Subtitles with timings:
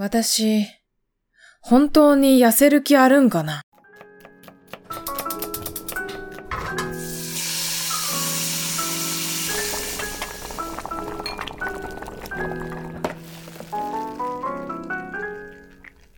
[0.00, 0.64] 私、
[1.60, 3.62] 本当に痩せる気あるんかな？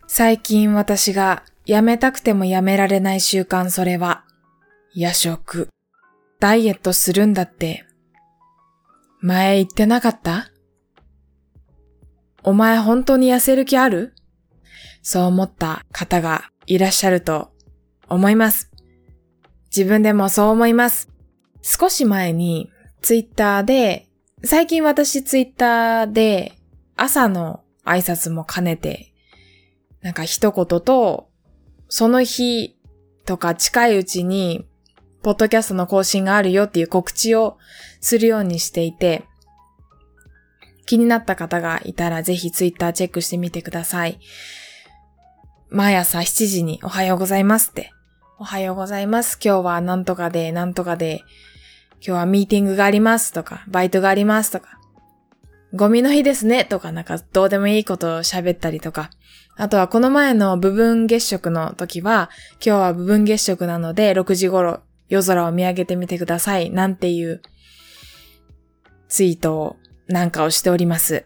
[0.05, 4.25] 最近私がやめたくてもやめられない習慣それは、
[4.93, 5.69] 夜食。
[6.39, 7.83] ダイエットするんだって、
[9.21, 10.50] 前言ってなかった？
[12.43, 14.13] お前本当に痩せる気ある？
[15.03, 17.51] そう思った方がいらっしゃると
[18.07, 18.71] 思います。
[19.75, 21.09] 自分でもそう思います。
[21.61, 22.69] 少し前に
[23.01, 24.07] ツイッターで、
[24.43, 26.53] 最近私ツイッターで
[26.95, 29.13] 朝の挨拶も兼ねて
[30.01, 31.29] なんか一言と、
[31.89, 32.75] その日
[33.25, 34.65] とか近いうちに、
[35.21, 37.59] ポッドキャストの更新があるよっていう告知を
[37.99, 39.25] するようにしていて、
[40.91, 44.19] 気になった方がいたらぜひツイッターチェックしてみてください。
[45.69, 47.93] 毎朝7時におはようございますって。
[48.37, 49.39] おはようございます。
[49.41, 51.21] 今日はなんとかで、なんとかで、
[52.01, 54.81] 今日はミーティングがありますとか、バイトがありますとか、
[55.73, 59.11] ゴミの日ですねとかなんかどうでもいいことを喋ったりとか、
[59.55, 66.69] あとはこの前の部分月食の時は、今日は部分月食なので6時頃夜空を見上げてみてください。
[66.69, 67.41] なんていう
[69.07, 69.77] ツイートを
[70.13, 71.25] なんかをしております。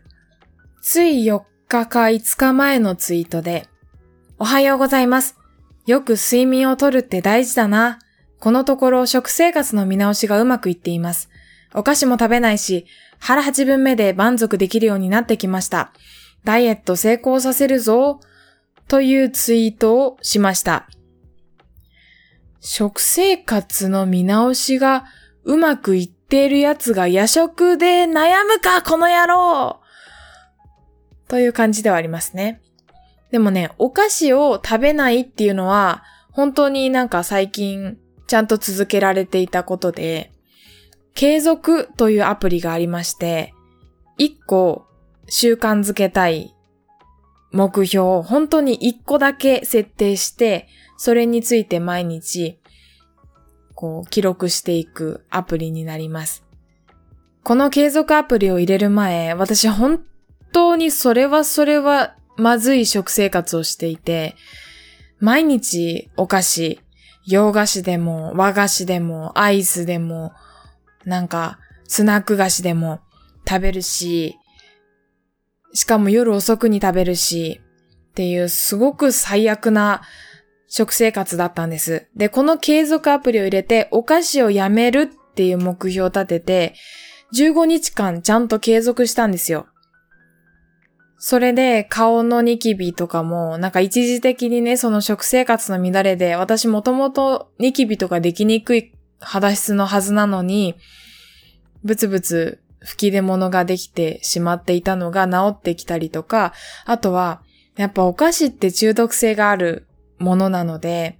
[0.82, 3.68] つい4日か5日前のツイートで、
[4.38, 5.38] おはようございます。
[5.86, 8.00] よく睡眠をとるって大事だな。
[8.40, 11.30] このところ食生活の見直しがうまくいっています。
[11.74, 12.86] お菓子も食べないし、
[13.20, 15.92] 腹8分目で満足できるようになってきました。
[16.44, 18.20] ダイエット成功させるぞ、
[18.88, 20.88] というツイートをしました。
[22.60, 25.06] 食生活の見直しが
[25.44, 29.82] うまくいってるやつが夜食で悩むか、この野郎
[31.28, 32.62] という感じではありますね。
[33.32, 40.32] でもね、お菓子を食べないっていうのは、本当になんか最近ちゃんと続けられていたことで、
[41.14, 43.54] 継続というアプリがありまして、
[44.18, 44.86] 一個
[45.28, 46.56] 習慣づけたい
[47.52, 50.68] 目標を本当に一個だけ設定して、
[50.98, 52.60] それについて毎日、
[53.76, 56.44] こう、記録していくアプリになります。
[57.44, 60.04] この継続アプリを入れる前、私本
[60.52, 64.36] 当にそれはそれはまずい食生活をしていて、
[65.20, 66.80] 毎日お菓子、
[67.28, 70.32] 洋菓子でも和菓子でもアイスでも、
[71.06, 73.00] なんかスナック菓子でも
[73.48, 74.38] 食べるし、
[75.74, 77.62] しかも夜遅くに食べるし、
[78.10, 80.02] っていうすごく最悪な
[80.78, 82.10] 食生活だったんです。
[82.18, 86.76] で、この継続アプリを入れてお菓子をやめるっていう目標を立てて、
[87.34, 89.68] 15日間ちゃんと継続したんですよ。
[91.18, 100.76] それで顔のニキビとかも、なんか一時的にね、その食生活の乱れで、私もともとニキビとかできにくい肌質のはずなのに、
[101.86, 106.52] ブツブツ吹き出物ができてしまっていたのが治ってきたりとか、
[106.84, 107.42] あとは、
[107.78, 111.20] やっぱお菓子って中毒性があるものなので、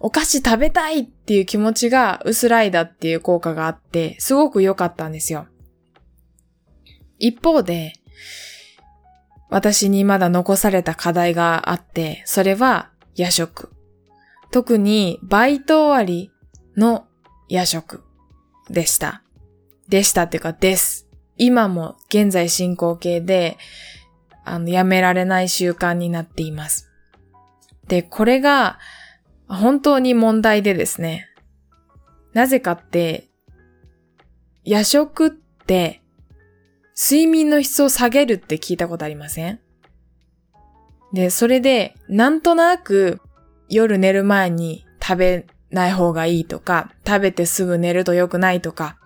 [0.00, 5.46] お菓子食べたいっていう気持ちが薄らいだっていう効果があって、すごく良かったんですよ。
[7.18, 7.94] 一方で、
[9.48, 13.70] 私にまだ残された課題があって、それは夜食。
[14.50, 16.30] 特にバイト終わり
[16.76, 17.06] の
[17.48, 18.02] 夜食
[18.68, 19.22] でした。
[19.88, 21.06] でしたっていうかです。
[21.38, 23.56] 今も現在進行形で、
[24.44, 26.85] あの、やめられない習慣になっています。
[27.88, 28.78] で、これが
[29.48, 31.28] 本当に問題でですね。
[32.32, 33.28] なぜかって、
[34.64, 36.02] 夜食って
[37.00, 39.60] 睡眠の質を下げるって聞いたことありません？
[41.12, 43.20] で、それで、なんとなく
[43.68, 48.98] 夜寝る前に食べない方がいいとか、食べてすぐ寝ると良くないとか、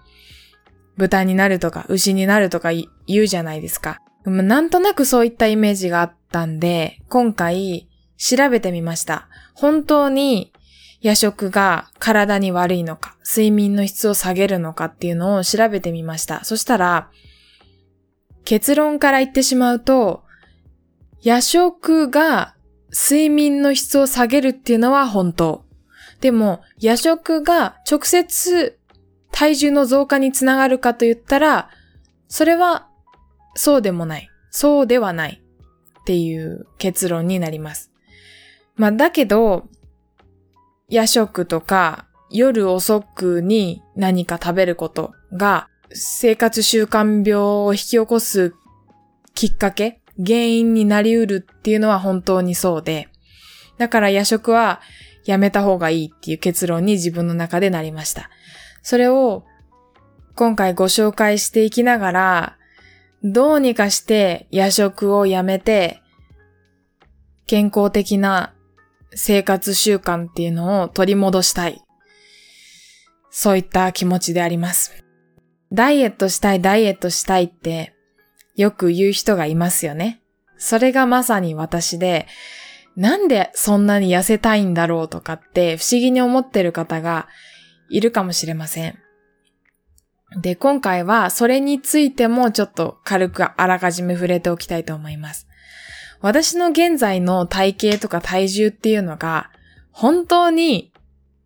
[0.96, 2.88] 豚になるとか牛になるとか言
[3.22, 3.98] うじゃないですか。
[4.24, 7.89] なんとなくそういったイメージがあったんで、今回
[8.20, 9.28] 調べてみました。
[9.54, 10.52] 本当に
[11.00, 16.44] 夜食が体に悪いのか、睡眠の質を下げるのかっていうのを調べてみました。
[16.44, 17.10] そしたら、
[18.44, 20.22] 結論から言ってしまうと、
[21.22, 22.54] 夜食が
[22.90, 25.64] 睡眠の質を下げるっていうのは本当。
[26.20, 28.78] でも、夜食が直接
[29.32, 31.70] 体重の増加につながるかと言ったら、
[32.28, 32.88] それは
[33.54, 34.28] そうでもない。
[34.50, 35.42] そうではない
[36.00, 37.89] っていう結論になります。
[38.80, 39.68] まあだけど、
[40.88, 48.54] 夜食とか夜遅くに何か食べることが生活習慣病を引き起こす
[49.34, 53.08] きっかけ原因になりうるっていうのは本当にそうで、
[53.76, 54.80] だから夜食は
[55.26, 58.30] やめた方がいいっていう結論に自分の中でなりました。
[58.80, 59.44] それを
[60.36, 62.56] 今回ご紹介していきながら、
[63.22, 66.00] どうにかして夜食をやめて、
[67.46, 68.54] 健康的な
[69.14, 71.82] 生活習慣っていうのを取り戻したい。
[73.30, 75.04] そういった気持ちであります。
[75.72, 77.94] ダイエットしたい、ダイエットしたいって
[78.56, 80.20] よく言う人がいますよね。
[80.58, 82.26] それがまさに私で、
[82.96, 87.28] なんでそんなに痩せたいんだろうとかって不思議に思ってる方が
[87.88, 88.98] いるかもしれません。
[90.42, 95.48] で、今回はそれについてもちょっと軽くあらかじめ触れておきたいと思います。
[96.20, 99.50] 私の現在の体型とか体重っていうのが
[99.90, 100.92] 本当に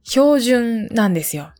[0.02, 1.52] 標準なんですよ。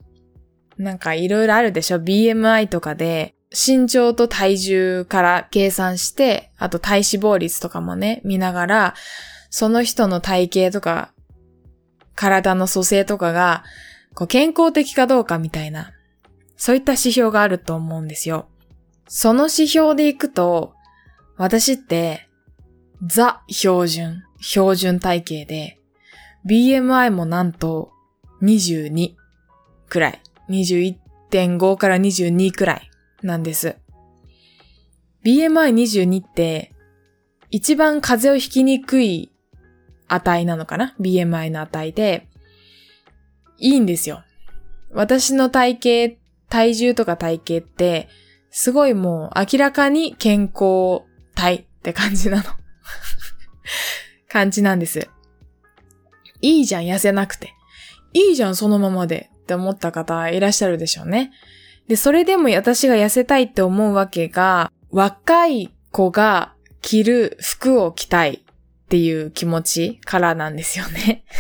[0.77, 8.95] なんかいろいろあるでしょ ?BMI とかで身長と体重から計算して、あと体脂肪率とかもね、見ながら、
[9.49, 11.13] その人の体型とか、
[12.17, 13.65] 体の組成とかが、
[14.15, 15.93] こう健康的かどうかみたいな、
[16.57, 18.49] そういった指標があると思うんですよ。
[19.07, 20.75] その指標でいくと、
[21.37, 22.29] 私って、
[23.07, 25.79] ザ標準、標準体型で、
[26.49, 27.93] BMI もなんと
[28.43, 29.15] 22
[29.89, 30.23] くらい。
[30.49, 32.91] 21.5から22くらい
[33.23, 33.77] なんです。
[35.25, 36.73] BMI22 って
[37.51, 39.33] 一番風邪をひきにくい
[40.09, 42.27] 値なのかな ?BMI の値で、
[43.59, 44.23] いいんですよ。
[44.93, 48.09] 私の体型、体重とか体型って、
[48.51, 51.03] すごいもう明らかに健康
[51.35, 52.45] 体って感じなの。
[54.29, 55.09] 感じなんです。
[56.41, 57.55] いいじゃん、痩せなくて。
[58.13, 59.31] いいじゃん、そのままで。
[59.45, 61.33] って思った方いらっしゃるでしょうね。
[61.87, 71.25] で、それでも私が痩せたいって思うわけが、若い子が着る服を着たいっていう気持ちからなんですよね。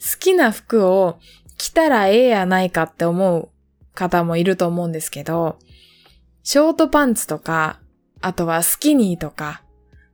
[0.00, 1.18] 好きな服を
[1.56, 3.48] 着たらええやないかって思う
[3.94, 5.58] 方もいると思うんですけど、
[6.42, 7.80] ショートパンツとか、
[8.22, 9.62] あとはスキニーとか、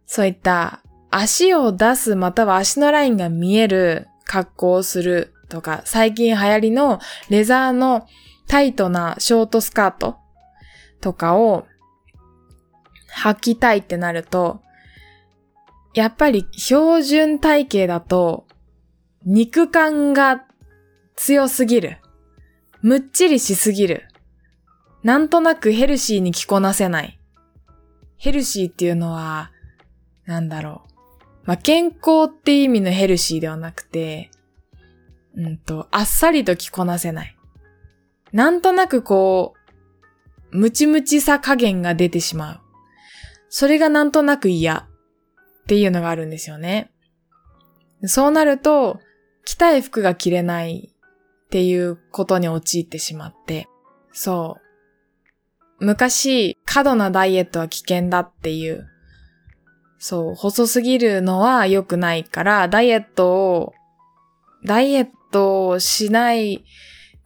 [0.06, 6.98] そういった足を出すまたは足のラインが見える格好をするとか、最近流行りの
[7.30, 8.06] レザーの
[8.48, 10.16] タイトなショートスカート
[11.00, 11.66] とかを
[13.22, 14.62] 履きたいってなると、
[15.94, 18.46] やっぱり標準体型だと
[19.24, 20.44] 肉感が
[21.16, 21.98] 強すぎる。
[22.80, 24.04] むっちりしすぎる。
[25.02, 27.17] なんとなくヘルシーに着こなせない。
[28.18, 29.50] ヘルシーっていうのは、
[30.26, 30.88] なんだろう。
[31.44, 34.30] まあ、健康って意味のヘルシーではなくて、
[35.34, 37.36] うんと、あっさりと着こなせない。
[38.32, 39.54] なんとなくこ
[40.52, 42.60] う、ムチムチさ加減が出てしまう。
[43.48, 44.88] それがなんとなく嫌
[45.62, 46.90] っていうのがあるんですよね。
[48.04, 49.00] そうなると、
[49.44, 53.68] 着たい服が着れないっていうことに陥ってしまって、
[54.12, 54.67] そう。
[55.80, 58.88] 昔、過度なダイエットは危険だっていう、
[59.98, 63.74] そう、細すぎるのは良くないから、ダイエットを、
[64.64, 66.64] ダイエットをしない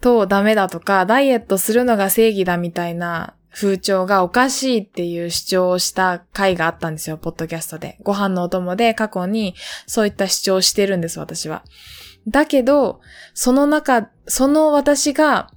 [0.00, 7.98] とダメだとか、ダイエットするのが正義だみたいな風潮がおかしいっていう主張をした回があったんですよ、ポッドキャストで。
[8.02, 9.54] ご飯のお供で過去に
[9.86, 11.62] そういった主張をしてるんです、私は。
[12.26, 13.00] だけど、
[13.34, 15.50] その中、その私が、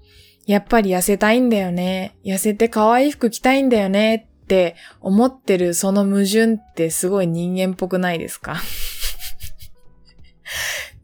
[0.46, 2.16] やっぱり痩せたいんだよね。
[2.24, 8.58] 痩せて可愛い服着たいんだよねって思ってるその矛盾ってすごい人間っぽくないですか？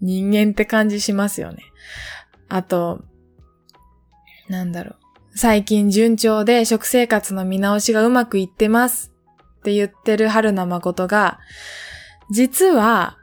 [0.02, 1.64] 人間って感じしますよね。
[2.50, 3.04] あと、
[4.50, 4.98] なんだろう。
[5.38, 9.12] 最近順調で食生活の見直しがうまくいってます
[9.60, 11.40] って言ってる春名誠が、
[12.30, 13.18] 実は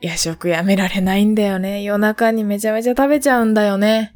[0.00, 1.82] 夜食やめられないんだよね。
[1.82, 4.12] 夜中にめちゃめちゃ食べちゃうんだよね。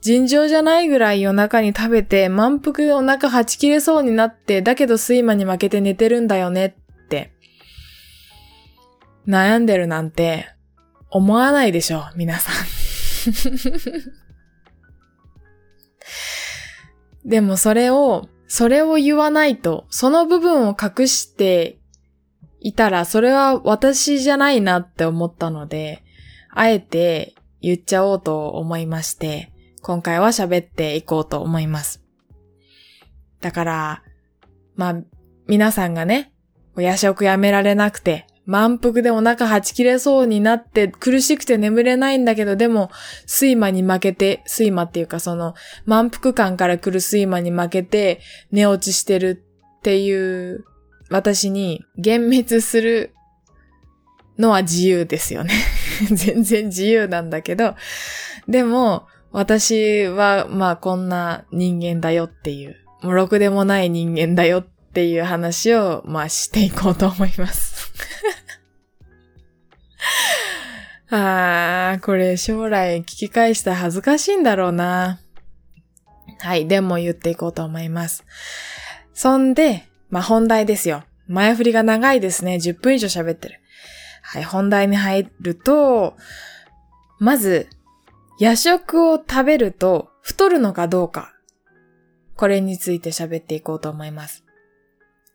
[0.00, 7.32] 尋常じゃないぐらい夜中に食べて満腹でお腹はち切れそうになって、だけど睡魔に負けて寝てるんだよねって。
[9.26, 10.48] 悩んでるなんて
[11.10, 12.54] 思わないでしょ、皆さん。
[17.24, 21.78] でもそれを、それを言わないと、その部分を隠して
[22.60, 26.02] いたら、それは私じゃないなって思ったので、
[26.50, 29.52] あえて言っちゃおうと思いまして、
[29.88, 32.02] 今回は喋っていこうと思います。
[33.40, 34.02] だから、
[34.76, 34.96] まあ、
[35.46, 36.30] 皆さんがね、
[36.76, 42.90] 夜食やめられなくて、満腹でお腹はち切れそうになって苦しくて眠れないんだけど、でも
[43.26, 45.54] 睡魔に負けて、睡魔っていうかその
[45.86, 49.42] 満腹感から来る睡魔に負けて寝落ちしてる
[49.78, 50.66] っていう
[51.08, 53.14] 私に幻滅する
[54.38, 55.54] のは自由ですよね。
[56.12, 57.74] 全然自由なんだけど、
[58.46, 67.92] でも私はまあこんな人間だよっていう、もうろくでもない人間だよっていう話をまあしていこうと思います。
[71.10, 75.20] あー、これ将来聞き返したら恥ずかしいんだろうな。
[76.40, 78.24] はい、でも言っていこうと思います。
[79.14, 81.04] そんで、まあ、本題ですよ。
[81.26, 82.56] 前振りが長いですね。
[82.56, 83.60] 10分以上喋ってる。
[84.22, 86.16] はい、本題に入ると、
[87.18, 87.68] まず、
[88.38, 91.34] 夜食を食べると太るのかどうか。
[92.36, 94.44] これについて喋っていこうと思います。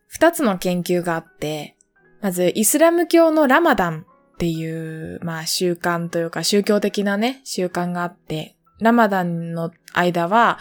[0.08, 1.76] 二つの研究があって、
[2.22, 10.58] まず、イスラム教のラマダンっていう、まあ習慣というか宗教的なね、習慣があって、ラマダンの間は、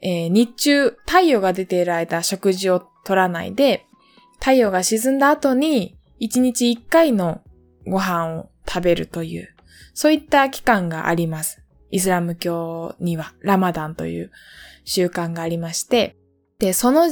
[0.00, 3.84] えー、日中太陽が出ている間食事を取らないで、
[4.38, 7.42] 太陽が沈んだ後に1日1回の
[7.86, 9.54] ご飯を食べるという、
[9.94, 11.62] そういった期間があります。
[11.90, 14.30] イスラム教にはラマダンという
[14.84, 16.16] 習慣がありまして、
[16.58, 17.08] で、その、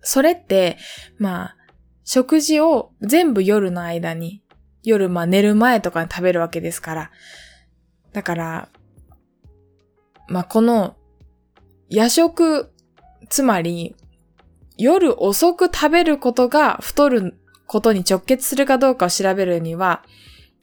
[0.00, 0.76] それって、
[1.18, 1.56] まあ、
[2.04, 4.42] 食事を全部夜の間に
[4.82, 7.10] 夜まあ寝る前とかに食べるわけですから。
[8.12, 8.68] だから、
[10.28, 10.96] まあこの
[11.88, 12.72] 夜食、
[13.28, 13.94] つまり
[14.76, 20.04] 夜遅く食べることが太ることに直結するかどうかを調べるには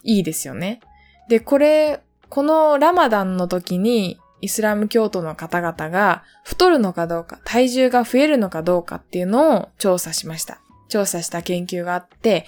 [0.03, 0.81] いいですよね。
[1.29, 10.59] で、これ、このラマダンの時にイスラム教徒の方々が太るのかどうか、体重が増えるのかどうかっていうのを調査しました。
[10.89, 12.45] 調査した研究があって、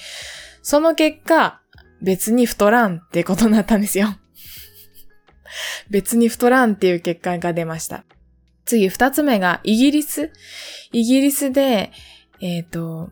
[0.63, 1.61] その結果、
[2.01, 4.07] 別に太らんってことになったんですよ。
[5.91, 8.03] 別に太らんっていう結果が出ました。
[8.65, 10.31] 次、二つ目がイギリス。
[10.91, 11.91] イギリスで、
[12.39, 13.11] えっ、ー、と、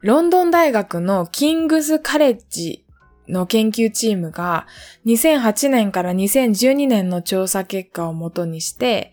[0.00, 2.83] ロンドン大学のキングズカレッジ
[3.28, 4.66] の研究チームが
[5.06, 9.12] 2008年から2012年の調査結果をもとにして、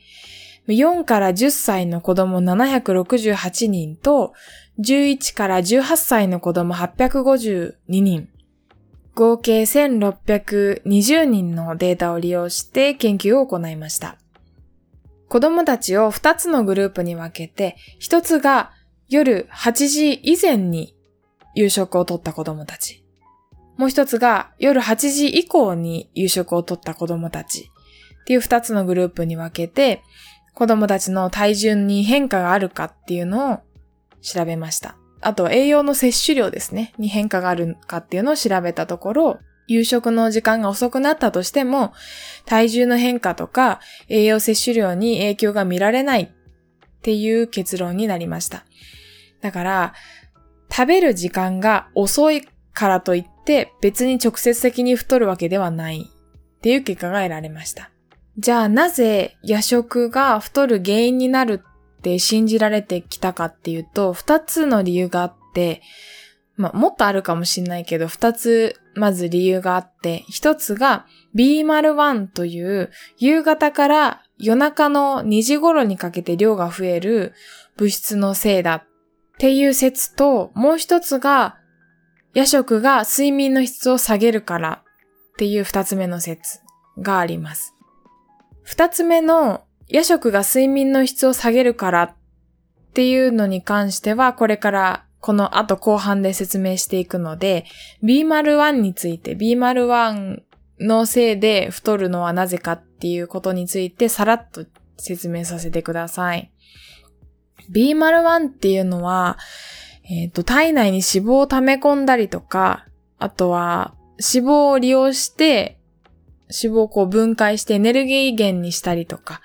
[0.68, 4.34] 4から10歳の子供768人と
[4.80, 8.30] 11から18歳の子供852人、
[9.16, 14.18] 合計1620人のデータを利用して研究を行いました。
[15.28, 18.72] 子供たちを2つのグループに分けて、1つが
[19.10, 20.96] 夜8時以前に
[21.56, 23.01] 夕食をとった子供たち。
[23.78, 27.72] もう1つが夜8時以降に夕食をとった子供たち。
[28.22, 30.04] っていう2つのグループに分けて、
[30.54, 33.60] 子供たちの体重に変化があるかっていうのを
[34.22, 34.96] 調べました。
[35.22, 41.94] あと栄養の摂取量ですね、に変化があるかっていうのを調べたところ、夕食の時間が遅くなったとしても、
[42.46, 46.30] 体重の変化とか栄養摂取量に影響が見られないっ
[47.02, 48.66] ていう結論になりました。
[49.42, 49.94] だから、
[50.72, 57.92] 食べる時間が遅いからといって別に直接的に太るわけではないっていう結果が得られました。
[58.38, 65.82] じゃあなぜ夜食が太る原因になるって信じられてきたかっていうと、二つの理由があって、
[66.58, 71.06] まあ、もっとあるかもしんないけど、二つ、まず理由があって、一つが
[71.36, 77.34] B01 という夕方から夜中の2時頃にかけて量が増える
[77.78, 78.84] 物質のせいだっ
[79.38, 81.58] ていう説と、もう一つが
[82.34, 84.84] 夜食が睡眠の質を下げるから
[85.34, 86.60] っていう二つ目の説
[86.98, 87.74] があります。
[88.64, 92.16] 二つ目の夜食が睡眠の質を下げるからっ
[92.94, 97.66] ていうのに関しては、これからこの後後半で説明していくので、
[98.04, 100.42] B01 について、B01
[100.80, 104.66] のせいで太るのはなぜかっていうことについてさらっと
[104.98, 106.52] 説明させてください。
[107.72, 109.38] B01 っていうのは、
[110.04, 112.86] えっ、ー、と、体内に脂肪を溜め込んだりとか、
[113.20, 115.78] あとは脂肪を利用して
[116.52, 119.42] 脂肪をこう分解してエネルギー源にしたりとか、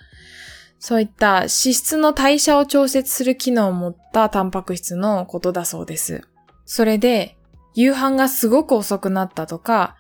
[0.79, 6.23] そういった脂質の代謝を調節する機能を持ったタンパク質のことだそうです。
[6.65, 7.37] それで、
[7.75, 9.97] 夕飯がすごく遅くなったとか、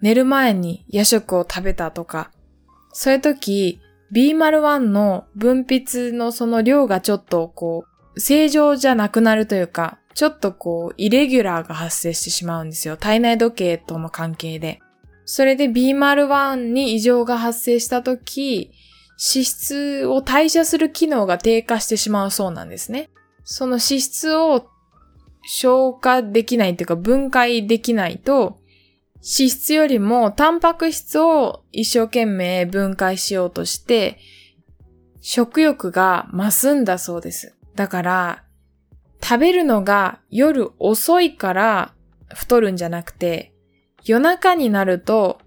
[0.00, 2.30] 寝る前に夜食を食べたとか、
[2.92, 3.80] そういう時、
[4.12, 12.96] B01 の分泌のその量がちょっとこう、正常じゃなくなるというか、ちょっとこう、イレギュラーが発生してしまうんですよ。
[12.96, 14.80] 体内時計との関係で。
[15.26, 18.70] それで B01 に異常が発生した時、
[19.18, 23.10] 脂質を代謝する機能が低下してしまうそうなんですね。
[23.44, 24.68] その脂質を
[25.42, 28.58] 消化できないというか分解できないと、
[29.16, 34.18] 脂質よりもタンパク質を一生懸命分解しようとして、
[35.20, 37.55] 食欲が増すんだそうです。
[37.76, 38.44] だから、
[39.22, 41.94] 食べるのが夜遅いから
[42.34, 43.52] 太るんじゃなくて、
[44.04, 45.38] 夜中になると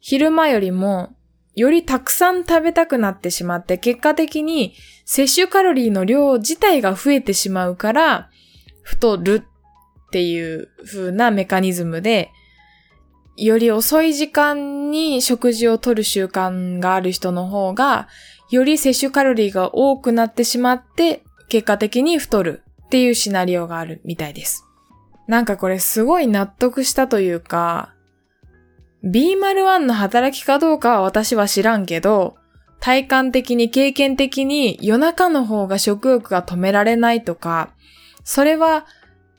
[0.00, 1.16] 昼間よりも
[1.56, 4.74] よりたくさん食べたくなってしまって、結果的に
[5.06, 8.30] 摂取カロリーの量自体が増えてしまうから、
[8.82, 9.42] 太る
[10.06, 12.30] っていう風なメカニズムで、
[13.38, 18.06] より遅い時間に食事をとる習慣がある人の方が、
[18.50, 24.64] より摂取カロリーが多くなってしまって、結果的に太るっていうシナリオがあるみたいです。
[25.26, 27.94] なんかこれすごい納得したというか、
[29.04, 32.36] B01 の働きかどうかは私は知らんけど、
[32.80, 37.70] 体感的に経験的に夜中の方が食欲が止められないとか、
[38.24, 38.86] それは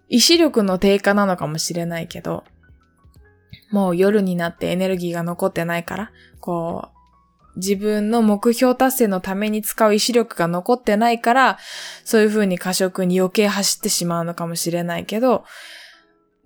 [0.09, 2.43] 意志力の低下なのかもしれないけど、
[3.71, 6.96] もう夜になってエネルギーが残ってないから、こう、
[7.57, 11.57] 自分の目標達成のために使う意志力が残ってないから、
[12.03, 15.43] そういう風に過食に余計走ってしまうのかもしれないけど、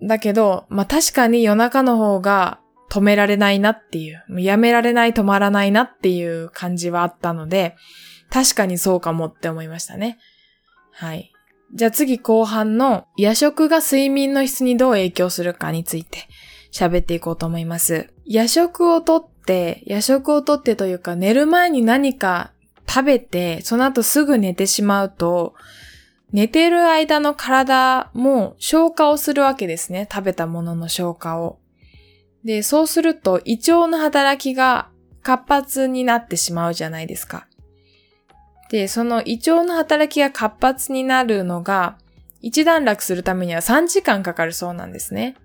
[0.02, 2.58] だけど、まあ確かに夜中の方が
[2.90, 7.76] 止められないなっていう、やめられない止まらないなっていう感じはあったので、
[8.30, 10.18] 確かにそうかもって思いましたね。
[10.92, 11.32] はい。
[11.74, 16.28] じゃあ次後半の夜食が睡眠の質にどう影響するかについて
[16.70, 18.12] 喋っていこうと思います。
[18.26, 22.52] 夜食をとって、夜食をとってというか寝る前に何か
[22.88, 25.54] 食べて、その後すぐ寝てしまうと、
[26.32, 30.08] 寝てる間の体も消化をするわけですね。
[30.10, 31.58] 食べたものの消化を。
[32.44, 34.88] で、そうすると胃腸の働きが
[35.22, 37.46] 活発になってしまうじゃないですか。
[38.70, 41.98] で、その胃腸の働きが活発になるのが、
[42.40, 45.36] 一段落するためには3時間かかるそうなんですね。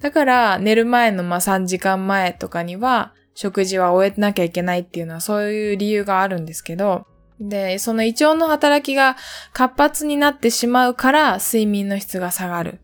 [0.00, 7.06] だから寝る前のま3時間前とかには食事は終えなきゃいけないっていうのはそういう理由があるんですけど、
[7.38, 9.16] で、その胃腸の働きが
[9.52, 12.80] 活発になってしまうから睡眠の質が下がる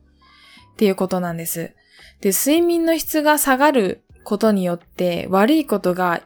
[0.75, 1.75] っていうことなんです。
[2.21, 6.23] で、睡眠の質が下がることによって悪いことが、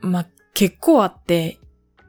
[0.00, 1.58] ま結構あって、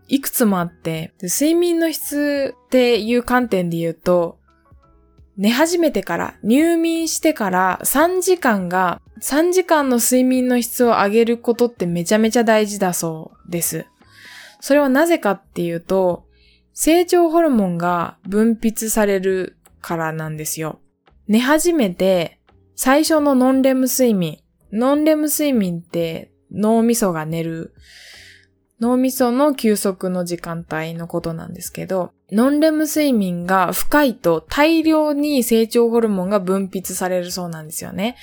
[0.07, 4.39] いくつもあって、睡眠の質っていう観点で言うと、
[5.37, 13.85] 寝始めてから、入眠してから3時間が、3時間の睡眠の質を上げることってめちゃめちゃ大事だそうです。
[14.59, 16.25] それはなぜかっていうと、
[16.73, 20.79] 成長ホルモンが分泌されるからなんですよ。
[21.27, 22.39] 寝始めて
[22.75, 24.39] 最初のノンレム睡眠。
[24.71, 27.73] ノンレム睡眠って脳みそが寝る、
[28.79, 38.17] 脳みその休息の時間帯のことなんですけど、ノンレム睡眠が深いと大量に成長ホルモンが分泌されるそうなんですよね。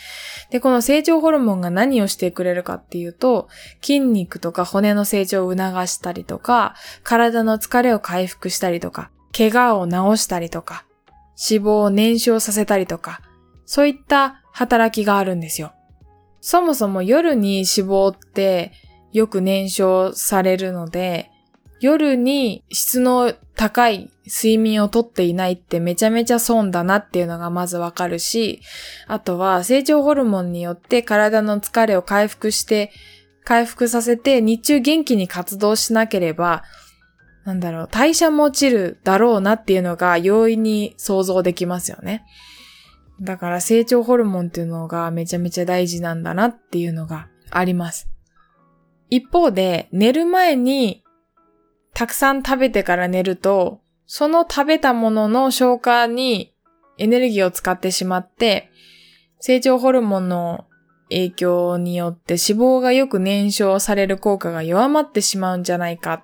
[0.51, 3.49] で、この成長ホルモンが何をしてくれるかっていうと、
[3.83, 10.85] 筋肉とか骨の成長を促したりとか、体の疲れを回復したりとか、怪我を治したりとか、
[11.51, 13.23] 脂肪を燃焼させたりとか、
[13.67, 15.73] そういった働きがあるんですよ。
[16.41, 18.73] そもそも夜に脂肪って
[19.15, 21.31] よく燃焼されるので、
[21.81, 28.61] 夜に質の高い睡眠をとっていないってめちゃめちゃ損だなっていうのがまずわかるし、
[29.07, 32.91] あとは成長ホルモンによって体の疲れを回復して、
[33.45, 36.65] 回復させて日中元気に活動しなければ、
[37.45, 42.25] なんだろう、代謝も落ちるだろうなっていうのが容易に想像できますよね。
[43.21, 48.14] だから成長ホルモンっていうのがめちゃめちゃ大事なんだなっていうのがあります。
[49.11, 51.05] 一方で、寝る前に
[51.93, 56.53] たくさん食べてから寝ると、その食べたものの消化に
[56.99, 58.71] エネルギーを使ってしまって、
[59.41, 60.67] 成長ホルモンの
[61.11, 66.23] 影響によって脂肪がよく燃焼される効果が弱まってしまうんじゃないかっ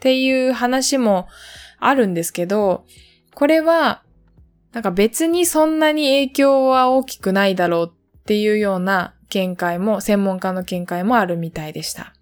[0.00, 1.28] ていう話も
[1.78, 2.84] あるんですけど、
[3.34, 4.02] これは
[4.72, 12.14] なんか別にそんなに影響は大きくないだろうっていうような見解も、専門家の見解もあるみたいでした。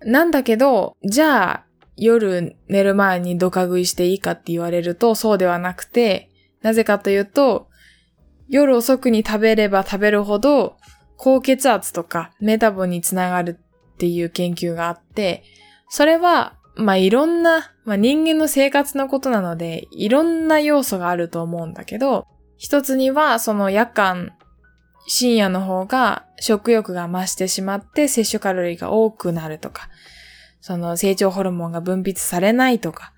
[0.00, 1.64] なんだけど、じゃあ
[1.96, 6.30] 夜寝る前にドカ食いしていいかって言われるとそうではなくて、
[6.62, 7.68] なぜかというと、
[8.48, 10.76] 夜遅くに食べれば食べるほど
[11.16, 15.42] 高血圧とかメタボにつながるっていう研究があって、
[15.88, 24.32] それはまあいろんな、まあ人間の生活のことなので、いろんな要素があると思うんだけど、一つにはその夜間、
[25.06, 29.88] 深夜の方が食欲が増してしまって摂取カロリーが多くなるとか、
[30.60, 33.12] その成長ホルモンが分泌されないとか、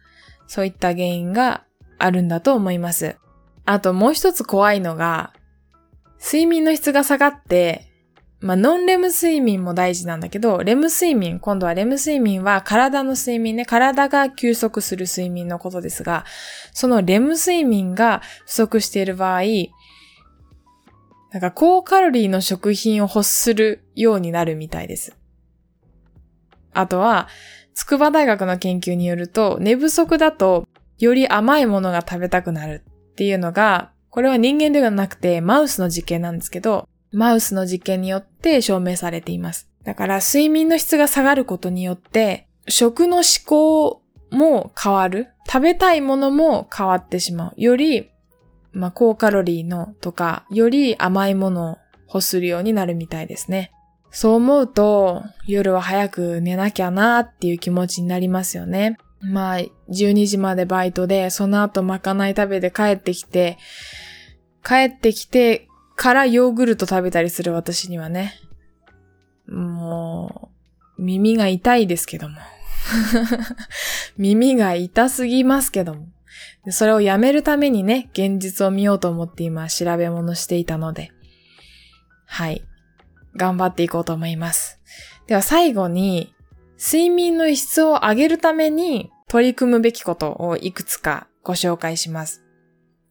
[0.47, 1.65] そういった原因が
[1.99, 3.17] あるんだと思います。
[3.65, 5.33] あともう一つ怖いのが、
[6.19, 7.93] 睡眠の質が下がって、
[8.41, 16.25] まあ、ノンレム睡眠も大事なんだけど、レム睡眠、今度はレム睡眠は体の睡眠ね、体が休息する睡眠のことですが、
[16.73, 19.43] そのレム睡眠が不足している場合、
[21.33, 25.17] なんか高カロリーの食品を欲するようになるみたいです。
[26.73, 27.29] あとは、
[27.75, 30.67] 筑波大学の研究によると、寝不足だと
[30.99, 39.69] より甘いものが食べたくなるっていうのが、これは人間ではなくてマウスの実験なんですけど、マウスの実験によって証明されています。
[39.85, 45.29] だから睡眠の質が下がることによって、食の思考も変わる。
[45.47, 47.53] 食べたいものも変わってしまう。
[47.57, 48.11] より、
[48.77, 53.73] まあ、高カロリーのとか、より甘いものを欲するようになるみたいですね。
[54.11, 58.99] そう思うと、夜は早く寝なきゃなっていう気持ちになりますよね。
[59.23, 59.59] まあ、
[59.89, 63.57] 12時までバイトで、その後まかない食べて帰ってきて、
[64.63, 68.35] 帰ってきてからヨーグルト食べたりする私にはね、
[69.49, 70.51] も
[70.99, 72.37] う、耳が痛いですけども。
[74.19, 76.09] 耳が痛すぎますけども。
[76.71, 81.13] それをやめるためにね、現実を見ようと思って今調べ物していたので、
[82.27, 82.65] はい。
[83.37, 84.81] 頑張っていこうと思います。
[85.27, 86.35] では最後に、
[86.79, 92.43] 睡眠の質を上げるために取り組むべきことをいくつかご紹介します。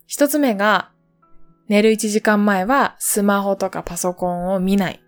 [0.05, 0.91] 一つ目が、
[1.67, 5.01] 寝る1時間前はスマホとかパソコンを見ない。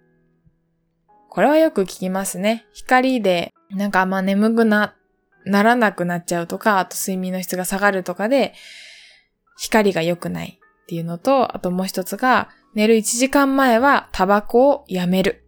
[1.29, 2.65] これはよく聞きますね。
[2.73, 4.95] 光でなんかあんま眠くな、
[5.47, 8.53] ならなくなっちゃうとか、あと睡眠の質が下がるとかで、
[9.57, 15.43] 光が良くないっていうのと、あともう一つが、寝る1時間前はタバコをやめる。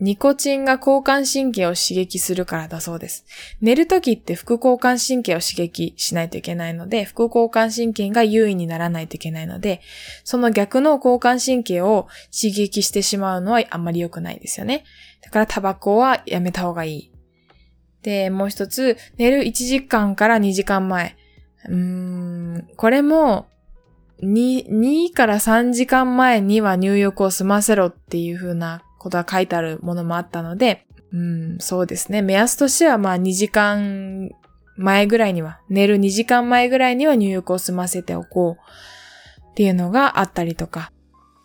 [0.00, 3.26] ニコチンが交感神経を刺激するからだそうです。
[3.60, 9.82] 寝るときって副交感神経を刺激しないといけないので、副交感神経が優位にならないといけないので、
[10.24, 14.84] その逆の交感神経を刺激してしまうのはあんまり良くないですよね。
[15.20, 17.12] だからタバコはやめた方がいい。
[18.02, 21.16] で、もう一つ、寝る1時間から2時間前。
[21.66, 23.46] うーん、これも、
[24.22, 32.22] 2、2から3時間前には入浴を済ませろっていう風なことが書いてあるものもあったので、うん、そうですね。
[32.22, 34.30] 目安としてはまあ2時間
[34.76, 40.92] 前ぐらいには、寝る2時間前ぐらいには入浴を済ませておこうっていうのがあったりとか。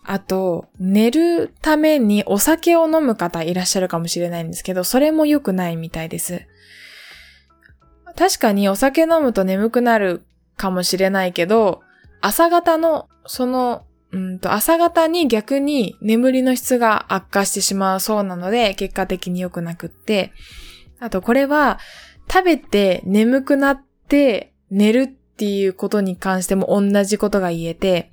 [0.08, 6.48] あと、寝るためにお酒を飲む方いらっしゃるかもしれないんですけど、それも良くないみたいです。
[8.16, 11.82] 確かにお酒飲むと眠くなるかもしれないけど、
[12.22, 20.32] 朝方のそのうんと、朝方に逆に眠りの質が悪化してしまうそうなので、結果的に良くなくって、
[21.00, 21.80] あとこれは、
[22.32, 28.12] 食べて眠くなって寝るっていうことに関しても同じことが言えて、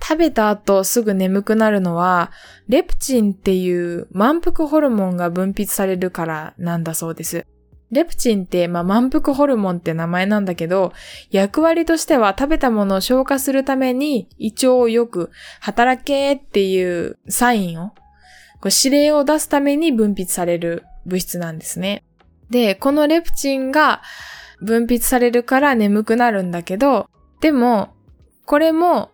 [0.00, 2.30] 食べた後すぐ眠くなるのは、
[2.68, 7.46] レプチンっていう満腹ホルモンが分泌されるからなんだそうです。
[7.90, 10.92] レプチンって、まあ、満腹ホルモンって名前なんだけど、
[11.30, 15.30] 役割としては食べたものを消化するために胃腸をよく
[15.60, 17.88] 働けっていうサインを、
[18.60, 22.04] こう指令を出すために分泌される物質なんですね。
[22.50, 24.02] で、このレプチンが
[24.60, 27.08] 分泌されるから眠くなるんだけど、
[27.40, 27.94] でも、
[28.44, 29.10] これも、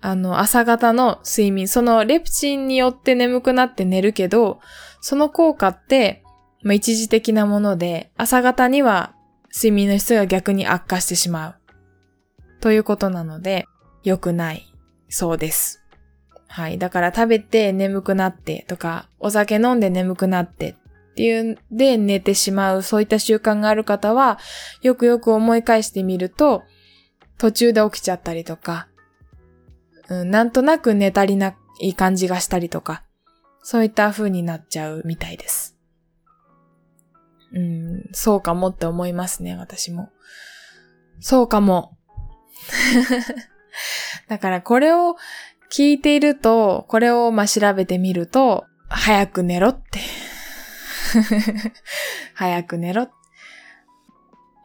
[0.00, 4.60] あの、朝方の睡眠、そのレプチンによって眠くなって寝るけど、
[5.00, 6.22] その効果って、
[6.62, 9.14] まあ、一時的なもので、朝方には
[9.54, 11.54] 睡眠の質が逆に悪化してしまう。
[12.60, 13.66] ということなので、
[14.02, 14.72] 良くない
[15.08, 15.82] そうです。
[16.46, 16.78] はい。
[16.78, 24.38] だから食べて眠くなってとか、お酒飲んで眠くなってっていうんで寝てしまう、そういった習慣がある方は、
[24.82, 26.62] よくよく思い返してみると、
[27.38, 28.88] 途中で起きちゃったりとか、
[30.10, 33.04] うん、なんとなく寝足りない感じがしたりとか、
[33.62, 35.76] そういった風になっちゃうみたいです。
[37.52, 40.10] うん、そうかもって思いますね、私も。
[41.20, 41.96] そうかも。
[44.28, 45.16] だからこれを
[45.72, 50.00] 聞いていると、これをま調べてみると、早く寝ろって。
[52.34, 53.19] 早く寝ろって。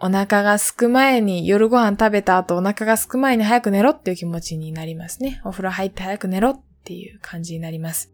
[0.06, 5.42] お腹が空く前に、夜ご飯食べた後お腹が空く前に早く寝ろっていう気持ちになりますね。
[5.44, 8.14] お風呂入って早く寝ろっていう感じになります。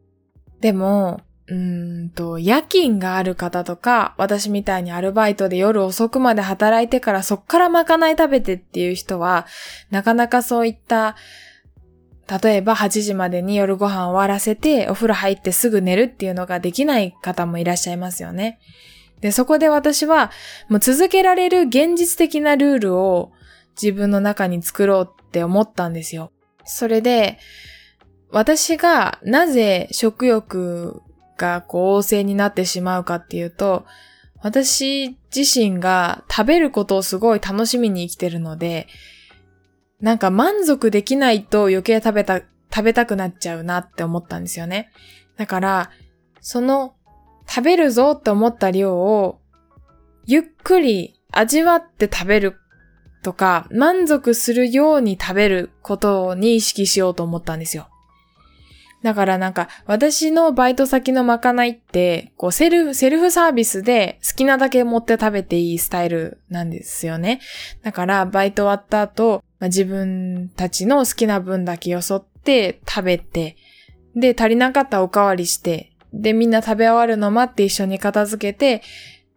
[0.62, 9.46] でも、うんと、夜勤がある方とか、私みたいにアルバイトで夜遅くまで働いてからそっからまかない食べてっていう人は、
[9.90, 11.18] なかなかそういった、
[12.42, 18.60] 例えば8時までに夜ご飯終わらせてお風呂入ってすぐ寝るっていうのができない方もいらっしゃいますよね。
[19.22, 20.32] で、そこで私は、
[20.68, 23.32] もう続けられる現実的なルールを
[23.82, 26.32] 自分の中に作ろうって思ったんですよ。
[26.66, 27.40] それで、
[28.30, 31.02] 私がなぜ食欲
[31.38, 33.86] がこう旺盛になってしまうかっていうと、
[34.42, 38.88] 私自身が食べることをすごい楽しみに生きてるので、
[40.00, 42.42] なんか満足できないと余計食べた、
[42.74, 44.92] 食べたくなっちゃうなって思ったんですよね。
[45.38, 45.92] だから、
[46.40, 46.96] その
[47.48, 49.40] 食べるぞって思った量を
[50.26, 52.58] ゆっくり味わって食べる
[53.24, 57.88] とか、満足するように食べることに意識しようと思ったんですよ。
[59.04, 67.42] だからなんか、私のバイト先のまかないって、こう、セルフ、セルフサービスで好きなだけ持って食べていいスタイルなんですよね。
[67.82, 73.56] だから、バイト終わった後、まあ、自分たちの好きな分だけよそって食べて、
[74.16, 78.82] で、足りなかったらおかわりして、で、みんな食べ終わるの待って一緒に片付けて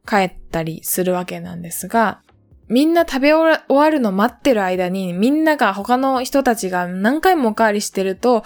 [0.07, 2.21] 帰ったりするわけなんですが、
[2.69, 8.43] みんな食べ終わるの待ってる間に、みんなが他の人たちが何回もおかわりしてると、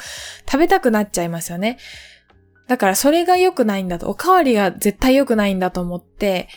[0.50, 1.78] 食べたくなっちゃいますよね。
[2.66, 6.48] だからそれが良くないんだと、おかわりが絶対良くないんだと思って、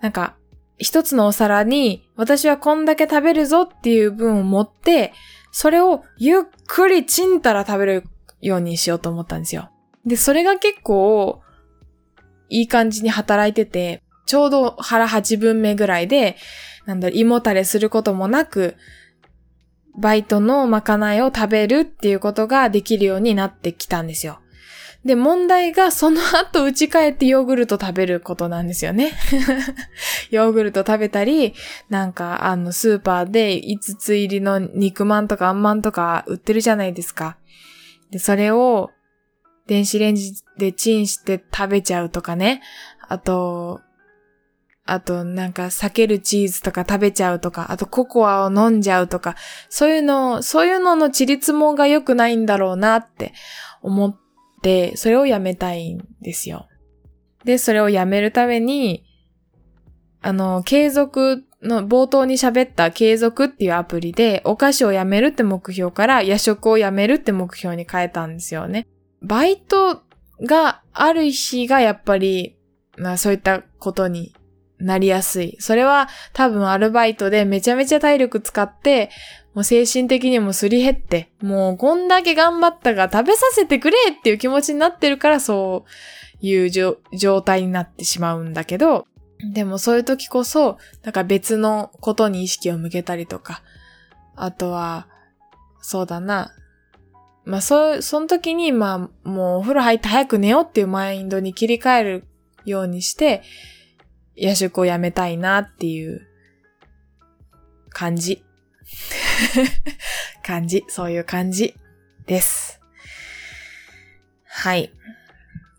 [0.00, 0.36] なんか、
[0.78, 5.12] 一つのお皿に、私はこんだけ食べるぞっていう分を持って、
[5.52, 8.04] それをゆっくりちんたら食べる
[8.40, 9.70] ようにしようと思ったんですよ。
[10.04, 11.40] で、それが結構、
[12.48, 16.36] いい感じに働いてて、ちょうど腹8分目ぐらいで、
[16.86, 18.76] なんだ、胃もたれすることもなく、
[19.96, 24.38] バイトのまかないを食べるっていうことができるようになってきたんですよ。
[25.04, 29.12] で、問題がその後家帰ってヨーグルト食べることなんですよね。
[30.30, 31.54] ヨーグルト食べたり、
[31.90, 37.36] なんかあのスーパーで5つ入りの肉まんとかあんまんとか売ってるじゃないですか。
[38.12, 38.90] で、それを
[39.66, 42.62] 電子レンジでチンして食べちゃうとかね。
[43.08, 43.80] あと、
[44.84, 49.36] あとなんか避けるチーズとか食べちゃうとか、あとココアを飲んじゃうとか、
[49.68, 53.32] そういうの、そういうののチリツモが良くないんだろうなって
[53.80, 54.16] 思っ
[54.62, 56.68] て、それをやめたいんですよ。
[57.44, 59.04] で、それをやめるために、
[60.20, 68.86] あの、継続の冒頭に喋った継続っていうアプリで、お菓子をやめるって目標から夜食をやめるって目標に変えたんですよね。
[69.22, 70.02] バイト
[70.42, 72.56] がある日がやっぱり、
[72.98, 74.34] まあそういったことに
[74.78, 75.56] なりやすい。
[75.60, 79.10] それは多分アルバイトでめちゃめちゃ体力使って、
[79.54, 85.84] もう精神的にもすり減って、もうこんだけ頑張ったが食べさせてくれっていう気持ちになってるからそ
[86.42, 89.06] ういう状態になってしまうんだけど、
[89.52, 93.62] でもそういう時こそ、なんか別のことに意識を向けたりとか、
[94.36, 95.08] あとは、
[95.80, 96.52] そうだな。
[97.44, 102.24] まあそう、その時にまあもうお風呂入って早く寝ようっていうマインドに切り替える
[102.64, 103.42] ようにして、
[104.34, 106.26] 夜食をやめたいなっていう
[107.90, 108.44] 感じ。
[110.42, 110.84] 感じ。
[110.88, 111.74] そういう感じ
[112.26, 112.80] です。
[114.46, 114.92] はい。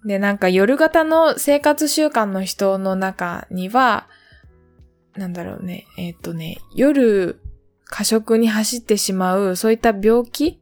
[0.06, 4.08] で、なんか夜型の生活習慣の人の中には、
[5.16, 7.40] なんだろうね、えっ、とね、夜
[7.86, 10.60] 過食に走ってしまう、そういった病気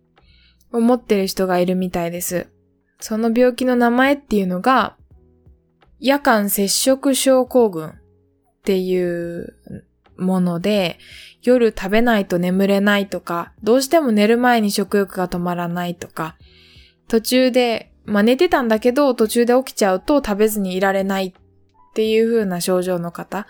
[0.72, 2.48] を持ってる人がいるみたいです。
[3.00, 4.96] その病気の名前っていうのが、
[6.00, 7.94] 夜間接触症候群っ
[8.64, 9.56] ていう
[10.18, 10.98] もので、
[11.44, 16.38] 夜食べないと眠れないとか、どうしても寝る前に食欲が止まらないとか、
[17.08, 21.34] 途中で、まあ寝てたんだけど途中で起きちゃうと食べずにいられないっ
[21.94, 23.46] ていう風な症状の方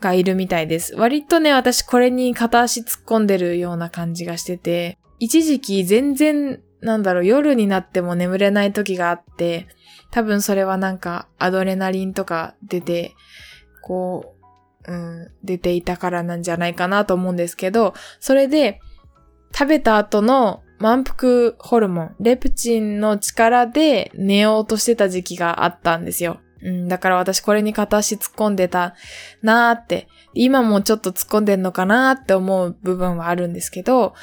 [0.00, 0.94] がいるみたいです。
[0.96, 9.68] 割とね、私これに片足突っ込んでるような感じがしてて、一時期全然、なんだろう、夜になっても眠れない時があって、
[10.10, 13.14] 多分それはなんかアドレナリンとか出て、
[13.82, 14.34] こ
[14.86, 18.80] う、うん、出ていたからなんじゃないかなと思うんですけど、それで
[19.52, 26.40] 食べた後の満腹ホルモン、レプチンの力で寝ようとしてた時期があったんですよ。
[26.62, 28.94] うん、だから私これに片足突っ込んでた
[29.42, 34.14] なーって、今もちょっと突っ込んでんのかなーって思う部分はあるんですけど、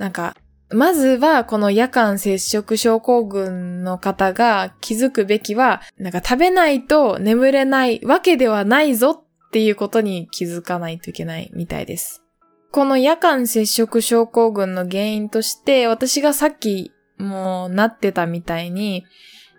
[0.00, 0.34] なんか
[0.72, 12.22] まずは、この夜間接触症候群の方が気づくべきは、なんか食べないと眠れないわけではないぞっていうことに気づかないといけないみたいです。
[12.70, 19.04] この夜間接触症候群の原因として、私がさっきもうなってたみたいに、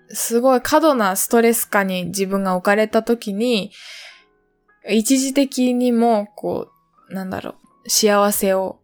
[0.08, 3.72] すごい過度なストレス下に自分が置かれた時に、
[4.90, 6.70] 一時的にも、こ
[7.10, 8.81] う、なんだろう、幸せを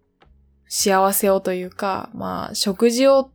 [0.67, 3.32] 幸せをというか、まあ、食事を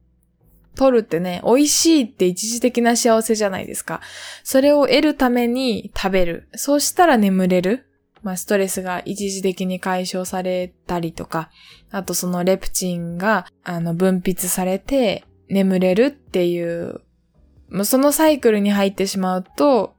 [0.75, 4.01] 取るってね、美味しいって一時的な幸せじゃないですか。
[4.43, 6.49] それを得るために食べる。
[6.55, 7.87] そうしたら眠れる。
[8.23, 11.51] まあ、ストレスが一時的に解消されたりとか、
[11.91, 17.01] あとそのレプチンが、あの、分泌されて、眠れるっていう、
[17.69, 19.95] もうそのサイクルに入ってしまうと、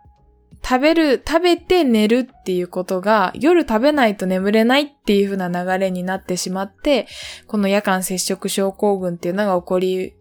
[0.63, 7.07] 食べる、食べて寝るっていうことが、夜食べないと眠れないっていう風な流れになってしまって、
[7.47, 10.13] この夜間接触症候群っていうのが起こり、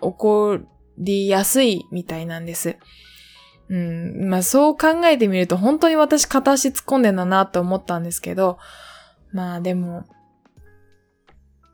[0.00, 0.58] 起こ
[0.98, 2.76] りやすいみたいなんです。
[3.68, 4.28] うん。
[4.28, 8.58] まあそう考えてみると本当に私片足突っ込んでんだなと思ったんですけど、
[9.32, 10.04] まあでも、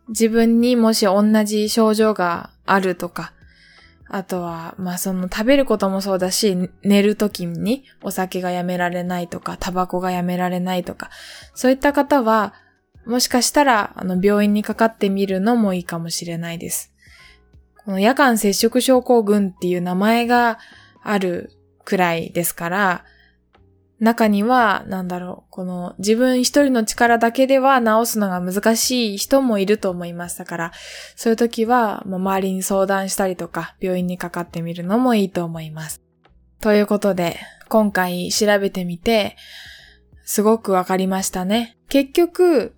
[0.09, 3.33] 自分にもし同じ症状があるとか、
[4.15, 11.09] あとは、まあその食べることもそうだし、寝る時にお酒がやめられないとか、タバコがやめられないとか、
[11.55, 12.53] そういった方は、
[13.07, 16.93] もしかしたら、あの、病院にかかってみるのもいいかもしれないです。
[17.87, 20.59] この夜間接触症候群っていう名前が
[21.03, 21.51] ある
[21.87, 23.05] くらいですから、
[24.03, 30.73] 中には、なんだろう、この自分一人の力だけでは治すのが難しい人もいると思いましたから、
[31.15, 36.03] そういう時は、もう周りに相談したりとか、病院にかかってみるのもいいと思います。
[36.61, 37.37] ということで、
[37.69, 39.37] 今回調べてみて、
[40.25, 41.77] すごくわかりましたね。
[41.89, 42.75] 結局、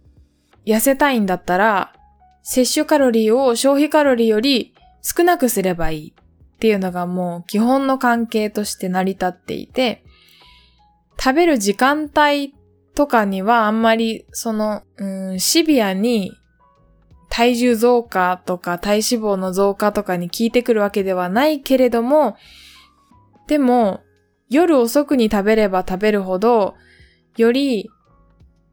[0.67, 1.95] 痩せたいんだったら、
[2.43, 10.04] 摂取カロリーを消費カロリーより少なくすればいいっていうのがもう基本の関係として成り立っていて、
[11.19, 12.55] 食べる時間帯
[12.95, 16.33] とかにはあんまりその、うん、シビアに
[17.29, 22.37] 体重増加とか体脂肪の増加とかに効いてくるわけではないけれども、
[23.49, 24.03] でも
[24.49, 26.75] 夜遅くに食べれば食べるほど、
[27.37, 27.91] より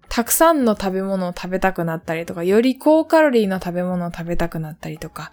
[0.10, 5.32] たくさんの食べ物を食べたくなったりとか、より高カロリーの食べ物を食べたくなったりとか、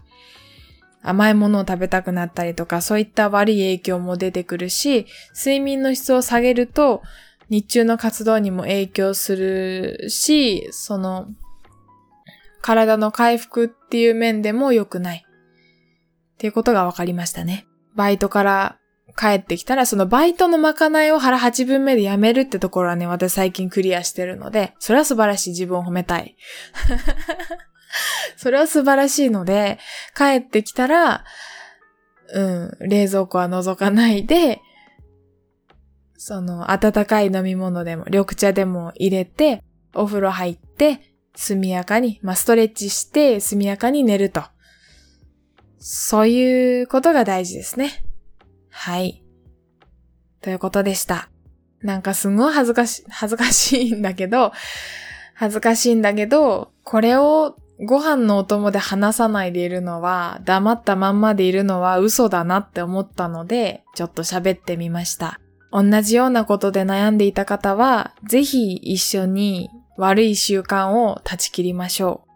[1.03, 7.03] 甘いものを食べたくなったりとか、そういった悪い影響も出てくるし、睡眠の質を下げると、
[7.49, 11.29] 日中の活動にも影響するし、その、
[12.61, 15.25] 体の回復っていう面でも良くない。
[15.25, 17.67] っていうことが分かりましたね。
[17.95, 18.79] バイトから
[19.19, 26.37] 帰ってきたら、そのバイトのまかないを腹8分目でやめるってところはね、私最近クリアしてるので、それは素晴らしい自分を褒めたい。
[28.37, 29.79] それは素晴らしいので、
[30.17, 31.25] 帰ってきたら、
[32.33, 34.61] うん、冷蔵庫は覗かないで、
[36.17, 39.63] その、温かい飲み物でも、緑茶でも入れて、
[39.95, 44.43] お風呂入って、速やかに、まあ、ストレッチして、速やかに寝ると。
[45.79, 48.05] そういうことが大事ですね。
[48.69, 49.23] はい。
[50.41, 51.31] ということでした。
[51.81, 54.53] なんかすごい恥ずかし、恥ずかしいんだけど、
[55.35, 65.41] 恥ずかしいんだけど、これをご飯のお供で話さないでいるのは、黙ったまんまでいるのは嘘だなって思ったので、ちょっと喋ってみました。
[65.71, 72.28] 同じようなことで悩んでいた方は、ぜひ一緒に悪い習慣を断ち切りましょう